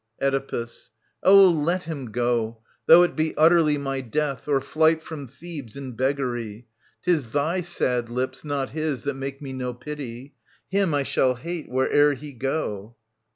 [0.19, 0.89] Oedipus.
[1.21, 5.91] Oh, let him go, though it be utterly My death, or flight from Thebes in
[5.91, 6.65] beggary.
[7.03, 10.33] 'Tis thy sad lips, not his, that make me know Pity.
[10.71, 12.95] Him I shall hate, where'er he go.